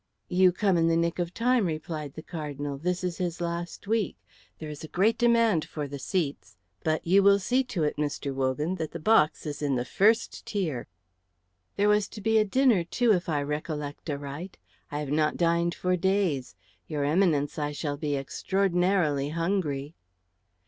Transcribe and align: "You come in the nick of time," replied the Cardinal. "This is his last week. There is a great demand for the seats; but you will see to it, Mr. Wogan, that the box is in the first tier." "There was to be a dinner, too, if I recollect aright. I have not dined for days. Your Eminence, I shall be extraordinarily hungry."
"You 0.29 0.51
come 0.51 0.77
in 0.77 0.87
the 0.87 0.97
nick 0.97 1.19
of 1.19 1.31
time," 1.31 1.67
replied 1.67 2.15
the 2.15 2.23
Cardinal. 2.23 2.79
"This 2.79 3.03
is 3.03 3.19
his 3.19 3.39
last 3.39 3.85
week. 3.85 4.17
There 4.57 4.71
is 4.71 4.83
a 4.83 4.87
great 4.87 5.15
demand 5.15 5.63
for 5.63 5.87
the 5.87 5.99
seats; 5.99 6.57
but 6.83 7.05
you 7.05 7.21
will 7.21 7.37
see 7.37 7.63
to 7.65 7.83
it, 7.83 7.97
Mr. 7.97 8.33
Wogan, 8.33 8.73
that 8.77 8.93
the 8.93 8.99
box 8.99 9.45
is 9.45 9.61
in 9.61 9.75
the 9.75 9.85
first 9.85 10.43
tier." 10.47 10.87
"There 11.75 11.87
was 11.87 12.07
to 12.07 12.19
be 12.21 12.39
a 12.39 12.43
dinner, 12.45 12.83
too, 12.83 13.13
if 13.13 13.29
I 13.29 13.43
recollect 13.43 14.09
aright. 14.09 14.57
I 14.89 15.01
have 15.01 15.11
not 15.11 15.37
dined 15.37 15.75
for 15.75 15.95
days. 15.95 16.55
Your 16.87 17.03
Eminence, 17.05 17.59
I 17.59 17.71
shall 17.71 17.97
be 17.97 18.15
extraordinarily 18.17 19.29
hungry." 19.29 19.93